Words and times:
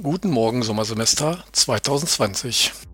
Guten 0.00 0.30
Morgen, 0.30 0.62
Sommersemester 0.62 1.42
2020. 1.50 2.87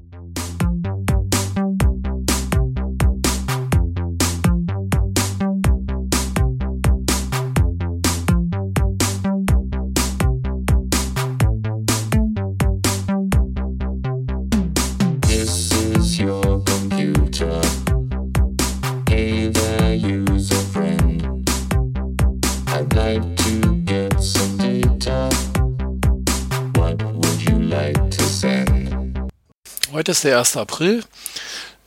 Heute 29.94 30.10
ist 30.10 30.24
der 30.24 30.40
1. 30.40 30.56
April. 30.56 31.04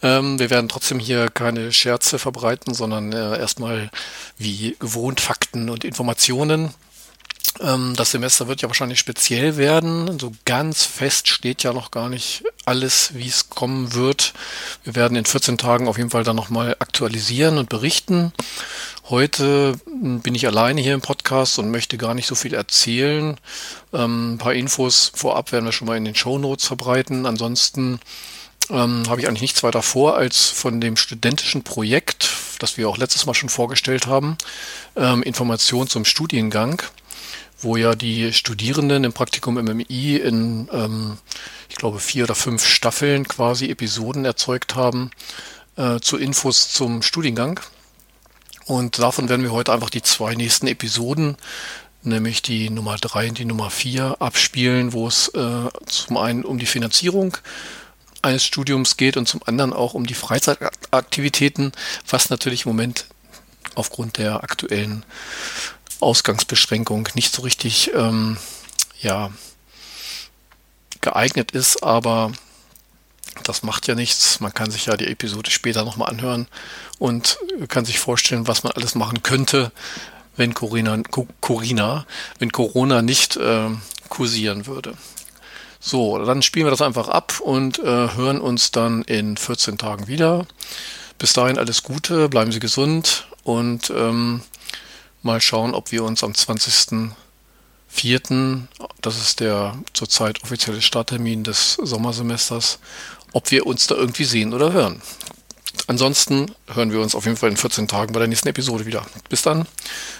Ähm, 0.02 0.40
wir 0.40 0.50
werden 0.50 0.70
trotzdem 0.70 0.98
hier 0.98 1.28
keine 1.30 1.74
Scherze 1.74 2.20
verbreiten, 2.20 2.74
sondern 2.74 3.12
äh, 3.12 3.38
erstmal 3.38 3.92
wie 4.38 4.78
gewohnt 4.80 5.20
Fakten 5.20 5.70
und 5.70 5.84
Informationen. 5.84 6.74
Ähm, 7.60 7.96
das 7.98 8.12
Semester 8.12 8.48
wird 8.48 8.62
ja 8.62 8.70
wahrscheinlich 8.70 9.00
speziell 9.00 9.58
werden. 9.58 10.20
So 10.20 10.32
ganz 10.46 10.86
fest 10.86 11.28
steht 11.28 11.64
ja 11.64 11.74
noch 11.74 11.92
gar 11.92 12.08
nicht 12.08 12.46
alles, 12.64 13.14
wie 13.16 13.28
es 13.28 13.50
kommen 13.50 13.94
wird. 13.94 14.34
Wir 14.86 14.96
werden 14.96 15.18
in 15.18 15.26
14 15.26 15.58
Tagen 15.58 15.90
auf 15.90 15.98
jeden 15.98 16.12
Fall 16.12 16.24
dann 16.24 16.38
nochmal 16.38 16.78
aktualisieren 16.80 17.58
und 17.58 17.68
berichten. 17.68 18.32
Heute 19.10 19.80
m, 19.86 20.20
bin 20.20 20.36
ich 20.36 20.48
alleine 20.48 20.82
hier 20.82 20.94
im 20.94 21.00
Podcast 21.00 21.60
und 21.60 21.72
möchte 21.72 21.98
gar 21.98 22.14
nicht 22.14 22.28
so 22.28 22.36
viel 22.36 22.54
erzählen. 22.54 23.38
Ähm, 23.94 24.34
ein 24.34 24.38
paar 24.38 24.54
Infos 24.54 25.14
vorab 25.16 25.54
werden 25.54 25.64
wir 25.64 25.72
schon 25.72 25.88
mal 25.88 25.96
in 25.96 26.04
den 26.04 26.16
Show 26.16 26.38
Notes 26.38 26.68
verbreiten. 26.68 27.26
Ansonsten 27.26 28.02
ähm, 28.70 29.04
habe 29.08 29.22
ich 29.22 29.28
eigentlich 29.30 29.44
nichts 29.44 29.64
weiter 29.64 29.82
vor, 29.82 30.18
als 30.18 30.50
von 30.50 30.82
dem 30.82 30.98
studentischen 30.98 31.64
Projekt, 31.64 32.30
das 32.60 32.76
wir 32.76 32.90
auch 32.90 32.98
letztes 32.98 33.26
Mal 33.26 33.34
schon 33.34 33.48
vorgestellt 33.48 34.08
haben, 34.08 34.38
ähm, 34.98 35.24
Informationen 35.24 35.88
zum 35.88 36.04
Studiengang, 36.04 36.82
wo 37.62 37.78
ja 37.78 37.96
die 37.96 38.34
Studierenden 38.34 39.06
im 39.06 39.14
Praktikum 39.14 39.56
MMI 39.56 40.18
in, 40.18 40.68
ähm, 40.74 41.18
ich 41.70 41.78
glaube, 41.78 42.02
vier 42.02 42.26
oder 42.26 42.36
fünf 42.36 42.66
Staffeln 42.66 43.26
quasi 43.26 43.70
Episoden 43.70 44.26
erzeugt 44.26 44.76
haben 44.76 45.12
äh, 45.78 46.02
zu 46.02 46.18
Infos 46.18 46.74
zum 46.74 47.02
Studiengang. 47.02 47.62
Und 48.68 49.00
davon 49.00 49.30
werden 49.30 49.44
wir 49.44 49.54
heute 49.54 49.72
einfach 49.72 49.90
die 49.90 50.02
zwei 50.02 50.36
nächsten 50.36 50.68
Episoden, 50.68 51.38
nämlich 52.04 52.42
die 52.42 52.70
Nummer 52.70 52.98
drei 52.98 53.30
und 53.30 53.38
die 53.38 53.46
Nummer 53.46 53.70
vier, 53.70 54.18
abspielen, 54.20 54.92
wo 54.92 55.08
es 55.08 55.30
äh, 55.30 55.70
zum 55.86 56.18
einen 56.18 56.44
um 56.44 56.60
die 56.60 56.66
Finanzierung 56.66 57.38
eines 58.22 58.44
Studiums 58.44 58.98
geht 58.98 59.16
und 59.16 59.28
zum 59.28 59.42
anderen 59.46 59.72
auch 59.72 59.94
um 59.94 60.06
die 60.06 60.14
Freizeitaktivitäten, 60.14 61.72
was 62.10 62.30
natürlich 62.30 62.66
im 62.66 62.72
Moment 62.72 63.06
aufgrund 63.76 64.18
der 64.18 64.44
aktuellen 64.44 65.06
Ausgangsbeschränkung 66.02 67.08
nicht 67.14 67.34
so 67.34 67.44
richtig 67.44 67.92
ähm, 67.96 68.38
ja, 69.02 69.32
geeignet 71.00 71.52
ist, 71.52 71.84
aber 71.84 72.34
das 73.48 73.64
macht 73.64 73.88
ja 73.88 73.96
nichts. 73.96 74.40
Man 74.40 74.54
kann 74.54 74.72
sich 74.72 74.86
ja 74.88 74.98
die 74.98 75.08
Episode 75.08 75.52
später 75.52 75.84
nochmal 75.86 76.10
anhören 76.10 76.48
und 77.00 77.38
kann 77.68 77.86
sich 77.86 78.00
vorstellen, 78.00 78.48
was 78.48 78.64
man 78.64 78.74
alles 78.74 78.96
machen 78.96 79.24
könnte, 79.24 79.72
wenn 80.36 80.54
Corona, 80.54 80.98
Co- 81.10 81.28
Corona 81.42 82.06
wenn 82.40 82.52
Corona 82.52 83.02
nicht 83.02 83.38
äh, 83.38 83.70
kursieren 84.10 84.66
würde. 84.68 84.94
So, 85.80 86.18
dann 86.24 86.42
spielen 86.42 86.66
wir 86.66 86.72
das 86.72 86.82
einfach 86.82 87.08
ab 87.08 87.40
und 87.40 87.80
äh, 87.80 87.84
hören 88.16 88.42
uns 88.42 88.72
dann 88.72 89.04
in 89.04 89.38
14 89.38 89.78
Tagen 89.78 90.08
wieder. 90.08 90.46
Bis 91.18 91.34
dahin 91.34 91.58
alles 91.58 91.84
Gute, 91.84 92.30
bleiben 92.30 92.52
Sie 92.52 92.60
gesund 92.60 93.28
und 93.44 93.92
ähm, 93.96 94.42
mal 95.24 95.42
schauen, 95.42 95.74
ob 95.74 95.92
wir 95.92 96.04
uns 96.04 96.24
am 96.24 96.34
20.04., 96.34 98.62
das 99.02 99.18
ist 99.18 99.40
der 99.40 99.76
zurzeit 99.94 100.44
offizielle 100.44 100.82
Starttermin 100.82 101.44
des 101.44 101.74
Sommersemesters, 101.82 102.80
ob 103.34 103.52
wir 103.52 103.66
uns 103.66 103.88
da 103.88 103.96
irgendwie 103.96 104.24
sehen 104.24 104.54
oder 104.54 104.74
hören. 104.74 105.02
Ansonsten 105.88 106.52
hören 106.74 106.92
wir 106.92 107.02
uns 107.02 107.16
auf 107.16 107.26
jeden 107.26 107.38
Fall 107.38 107.50
in 107.50 107.58
14 107.58 107.88
Tagen 107.88 108.14
bei 108.14 108.20
der 108.20 108.28
nächsten 108.28 108.50
Episode 108.50 108.86
wieder. 108.86 109.06
Bis 109.30 109.42
dann. 109.42 109.66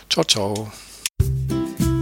Ciao, 0.10 0.24
ciao. 0.24 0.72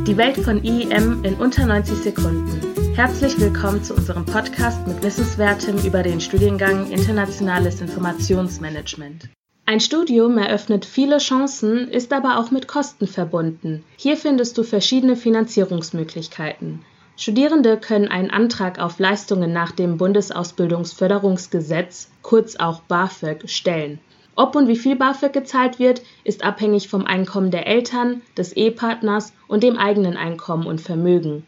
Die 0.07 0.17
Welt 0.17 0.37
von 0.37 0.63
IEM 0.63 1.23
in 1.23 1.33
unter 1.35 1.65
90 1.65 1.97
Sekunden. 1.97 2.93
Herzlich 2.95 3.39
willkommen 3.39 3.83
zu 3.83 3.95
unserem 3.95 4.25
Podcast 4.25 4.85
mit 4.87 5.01
Wissenswertem 5.01 5.77
über 5.79 6.03
den 6.03 6.21
Studiengang 6.21 6.91
Internationales 6.91 7.81
Informationsmanagement. 7.81 9.29
Ein 9.65 9.79
Studium 9.79 10.37
eröffnet 10.37 10.85
viele 10.85 11.17
Chancen, 11.17 11.89
ist 11.89 12.13
aber 12.13 12.37
auch 12.37 12.51
mit 12.51 12.67
Kosten 12.67 13.07
verbunden. 13.07 13.83
Hier 13.97 14.15
findest 14.15 14.59
du 14.59 14.63
verschiedene 14.63 15.15
Finanzierungsmöglichkeiten. 15.15 16.85
Studierende 17.17 17.77
können 17.77 18.09
einen 18.09 18.29
Antrag 18.29 18.77
auf 18.79 18.99
Leistungen 18.99 19.53
nach 19.53 19.71
dem 19.71 19.97
Bundesausbildungsförderungsgesetz, 19.97 22.09
kurz 22.21 22.57
auch 22.57 22.81
BAföG, 22.81 23.49
stellen. 23.49 23.99
Ob 24.35 24.57
und 24.57 24.67
wie 24.67 24.75
viel 24.75 24.97
BAföG 24.97 25.31
gezahlt 25.31 25.79
wird, 25.79 26.01
ist 26.25 26.43
abhängig 26.43 26.89
vom 26.89 27.05
Einkommen 27.05 27.51
der 27.51 27.67
Eltern, 27.67 28.21
des 28.37 28.51
Ehepartners 28.51 29.31
und 29.47 29.63
dem 29.63 29.77
eigenen 29.77 30.17
Einkommen 30.17 30.67
und 30.67 30.81
Vermögen. 30.81 31.45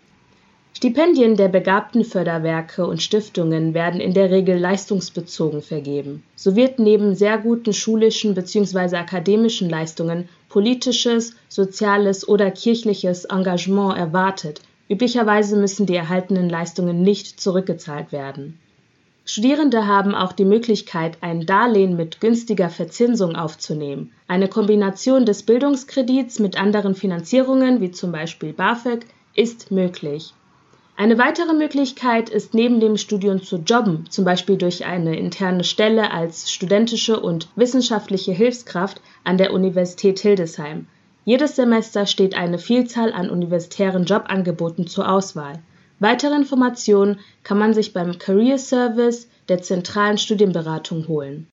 Stipendien 0.72 1.35
der 1.35 1.50
begabten 1.50 2.06
Förderwerke 2.06 2.85
und 2.85 3.01
Stiftungen 3.01 3.73
werden 3.73 4.00
in 4.00 4.13
der 4.13 4.31
Regel 4.31 4.57
leistungsbezogen 4.57 5.61
vergeben. 5.61 6.23
So 6.35 6.56
wird 6.56 6.79
neben 6.79 7.13
sehr 7.16 7.39
guten 7.39 7.73
schulischen 7.73 8.35
bzw. 8.35 8.95
akademischen 8.95 9.69
Leistungen 9.69 10.29
politisches, 10.47 11.35
soziales 11.50 12.25
oder 12.29 12.51
kirchliches 12.51 13.25
Engagement 13.25 13.97
erwartet. 13.97 14.61
Üblicherweise 14.90 15.58
müssen 15.58 15.86
die 15.86 15.96
erhaltenen 15.96 16.50
Leistungen 16.50 17.02
nicht 17.02 17.40
zurückgezahlt 17.40 18.12
werden. 18.12 18.59
Studierende 19.25 19.86
haben 19.86 20.16
auch 20.16 20.31
die 20.31 20.46
Möglichkeit, 20.46 21.18
ein 21.20 21.46
Darlehen 21.46 21.98
mit 21.98 22.22
günstiger 22.22 22.70
Verzinsung 22.70 23.36
aufzunehmen. 23.36 24.14
Eine 24.30 24.48
Kombination 24.48 25.25
des 25.25 25.44
Bildungskredits 25.44 26.40
mit 26.40 26.58
anderen 26.58 26.96
Finanzierungen, 26.96 27.81
wie 27.81 27.92
zum 27.92 28.14
Beispiel 28.14 28.53
BAföG, 28.53 29.06
ist 29.36 29.70
möglich. 29.70 30.34
Eine 30.96 31.18
weitere 31.18 31.54
Möglichkeit 31.54 32.30
ist 32.30 32.54
neben 32.54 32.80
dem 32.80 32.96
Studium 32.96 33.44
zu 33.44 33.58
jobben, 33.58 34.09
zum 34.09 34.24
Beispiel 34.24 34.58
durch 34.58 34.86
eine 34.86 35.18
interne 35.18 35.66
Stelle 35.66 36.12
als 36.12 36.50
studentische 36.50 37.19
und 37.19 37.50
wissenschaftliche 37.56 38.31
Hilfskraft 38.31 39.02
an 39.25 39.38
der 39.38 39.54
Universität 39.54 40.19
Hildesheim. 40.19 40.88
Jedes 41.27 41.57
Semester 41.57 42.05
steht 42.05 42.35
eine 42.35 42.57
Vielzahl 42.57 43.11
an 43.11 43.29
universitären 43.29 44.05
Jobangeboten 44.05 44.88
zur 44.88 45.11
Auswahl. 45.11 45.59
Weitere 45.99 46.33
Informationen 46.33 47.19
kann 47.43 47.57
man 47.57 47.73
sich 47.73 47.91
beim 47.91 48.17
Career 48.17 48.57
Service 48.57 49.27
der 49.49 49.61
zentralen 49.61 50.17
Studienberatung 50.17 51.09
holen. 51.09 51.49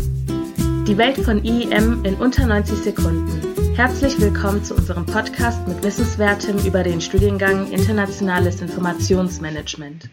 Die 0.00 0.98
Welt 0.98 1.18
von 1.18 1.44
IEM 1.44 2.04
in 2.04 2.16
unter 2.16 2.48
90 2.48 2.78
Sekunden. 2.78 3.76
Herzlich 3.76 4.20
willkommen 4.20 4.64
zu 4.64 4.74
unserem 4.74 5.06
Podcast 5.06 5.68
mit 5.68 5.80
Wissenswertem 5.84 6.58
über 6.66 6.82
den 6.82 7.00
Studiengang 7.00 7.70
Internationales 7.70 8.60
Informationsmanagement. 8.60 10.10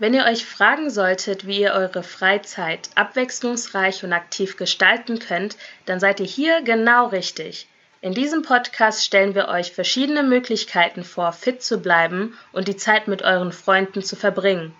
Wenn 0.00 0.14
ihr 0.14 0.24
euch 0.24 0.46
fragen 0.46 0.88
solltet, 0.88 1.46
wie 1.46 1.60
ihr 1.60 1.74
eure 1.74 2.02
Freizeit 2.02 2.88
abwechslungsreich 2.94 4.02
und 4.02 4.14
aktiv 4.14 4.56
gestalten 4.56 5.18
könnt, 5.18 5.58
dann 5.84 6.00
seid 6.00 6.20
ihr 6.20 6.26
hier 6.26 6.62
genau 6.62 7.08
richtig. 7.08 7.68
In 8.00 8.14
diesem 8.14 8.40
Podcast 8.40 9.04
stellen 9.04 9.34
wir 9.34 9.48
euch 9.48 9.72
verschiedene 9.72 10.22
Möglichkeiten 10.22 11.04
vor, 11.04 11.34
fit 11.34 11.62
zu 11.62 11.80
bleiben 11.80 12.38
und 12.50 12.66
die 12.66 12.78
Zeit 12.78 13.08
mit 13.08 13.20
euren 13.20 13.52
Freunden 13.52 14.02
zu 14.02 14.16
verbringen. 14.16 14.74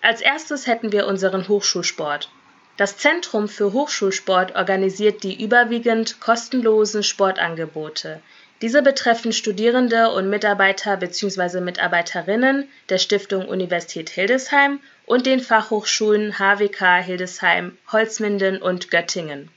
Als 0.00 0.22
erstes 0.22 0.66
hätten 0.66 0.90
wir 0.90 1.06
unseren 1.06 1.48
Hochschulsport. 1.48 2.30
Das 2.78 2.96
Zentrum 2.96 3.48
für 3.48 3.74
Hochschulsport 3.74 4.56
organisiert 4.56 5.22
die 5.22 5.44
überwiegend 5.44 6.18
kostenlosen 6.18 7.02
Sportangebote. 7.02 8.22
Diese 8.62 8.80
betreffen 8.80 9.32
Studierende 9.32 10.10
und 10.12 10.30
Mitarbeiter 10.30 10.96
bzw. 10.96 11.60
Mitarbeiterinnen 11.60 12.66
der 12.88 12.96
Stiftung 12.96 13.46
Universität 13.46 14.08
Hildesheim 14.08 14.80
und 15.04 15.26
den 15.26 15.40
Fachhochschulen 15.40 16.38
HWK 16.38 17.02
Hildesheim, 17.04 17.76
Holzminden 17.92 18.62
und 18.62 18.90
Göttingen. 18.90 19.50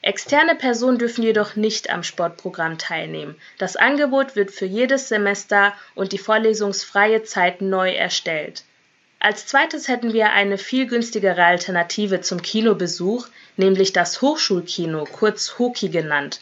Externe 0.00 0.54
Personen 0.54 0.98
dürfen 0.98 1.24
jedoch 1.24 1.56
nicht 1.56 1.90
am 1.90 2.04
Sportprogramm 2.04 2.78
teilnehmen. 2.78 3.34
Das 3.58 3.74
Angebot 3.74 4.36
wird 4.36 4.52
für 4.52 4.66
jedes 4.66 5.08
Semester 5.08 5.74
und 5.96 6.12
die 6.12 6.18
vorlesungsfreie 6.18 7.24
Zeit 7.24 7.60
neu 7.60 7.90
erstellt. 7.90 8.62
Als 9.18 9.48
zweites 9.48 9.88
hätten 9.88 10.12
wir 10.12 10.30
eine 10.30 10.58
viel 10.58 10.86
günstigere 10.86 11.42
Alternative 11.44 12.20
zum 12.20 12.40
Kinobesuch, 12.40 13.26
nämlich 13.56 13.92
das 13.92 14.22
Hochschulkino, 14.22 15.02
kurz 15.04 15.58
Hoki 15.58 15.88
genannt. 15.88 16.40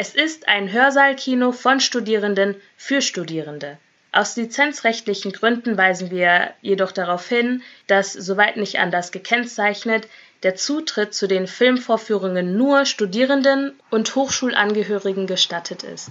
Es 0.00 0.14
ist 0.14 0.46
ein 0.46 0.70
Hörsaalkino 0.70 1.50
von 1.50 1.80
Studierenden 1.80 2.54
für 2.76 3.02
Studierende. 3.02 3.78
Aus 4.12 4.36
lizenzrechtlichen 4.36 5.32
Gründen 5.32 5.76
weisen 5.76 6.12
wir 6.12 6.54
jedoch 6.62 6.92
darauf 6.92 7.28
hin, 7.28 7.62
dass, 7.88 8.12
soweit 8.12 8.56
nicht 8.56 8.78
anders 8.78 9.10
gekennzeichnet, 9.10 10.06
der 10.44 10.54
Zutritt 10.54 11.14
zu 11.14 11.26
den 11.26 11.48
Filmvorführungen 11.48 12.56
nur 12.56 12.84
Studierenden 12.84 13.72
und 13.90 14.14
Hochschulangehörigen 14.14 15.26
gestattet 15.26 15.82
ist. 15.82 16.10